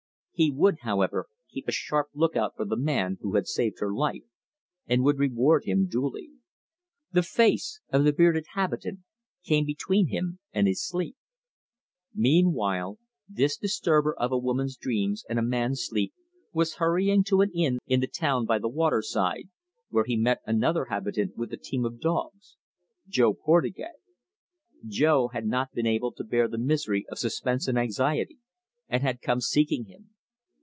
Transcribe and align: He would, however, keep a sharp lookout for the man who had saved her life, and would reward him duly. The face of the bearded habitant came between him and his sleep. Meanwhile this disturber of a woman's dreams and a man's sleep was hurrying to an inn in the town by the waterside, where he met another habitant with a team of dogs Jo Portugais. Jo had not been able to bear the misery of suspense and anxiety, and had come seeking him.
He 0.33 0.49
would, 0.49 0.77
however, 0.81 1.27
keep 1.51 1.67
a 1.67 1.71
sharp 1.71 2.07
lookout 2.15 2.55
for 2.55 2.65
the 2.65 2.75
man 2.75 3.19
who 3.21 3.35
had 3.35 3.45
saved 3.45 3.75
her 3.79 3.93
life, 3.93 4.23
and 4.87 5.03
would 5.03 5.19
reward 5.19 5.65
him 5.65 5.85
duly. 5.85 6.31
The 7.11 7.21
face 7.21 7.79
of 7.91 8.05
the 8.05 8.11
bearded 8.11 8.45
habitant 8.55 9.01
came 9.43 9.65
between 9.67 10.07
him 10.07 10.39
and 10.51 10.65
his 10.65 10.83
sleep. 10.83 11.15
Meanwhile 12.15 12.97
this 13.29 13.55
disturber 13.55 14.15
of 14.15 14.31
a 14.31 14.37
woman's 14.39 14.75
dreams 14.77 15.23
and 15.29 15.37
a 15.37 15.43
man's 15.43 15.85
sleep 15.85 16.11
was 16.51 16.77
hurrying 16.77 17.23
to 17.25 17.41
an 17.41 17.51
inn 17.51 17.77
in 17.85 17.99
the 17.99 18.07
town 18.07 18.47
by 18.47 18.57
the 18.57 18.67
waterside, 18.67 19.47
where 19.89 20.05
he 20.05 20.17
met 20.17 20.41
another 20.47 20.85
habitant 20.85 21.37
with 21.37 21.53
a 21.53 21.57
team 21.57 21.85
of 21.85 21.99
dogs 21.99 22.57
Jo 23.07 23.35
Portugais. 23.35 24.01
Jo 24.87 25.27
had 25.27 25.45
not 25.45 25.71
been 25.71 25.85
able 25.85 26.11
to 26.13 26.23
bear 26.23 26.47
the 26.47 26.57
misery 26.57 27.05
of 27.11 27.19
suspense 27.19 27.67
and 27.67 27.77
anxiety, 27.77 28.39
and 28.89 29.03
had 29.03 29.21
come 29.21 29.39
seeking 29.39 29.85
him. 29.85 30.07